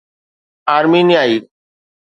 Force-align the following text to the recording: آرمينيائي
آرمينيائي 0.77 1.49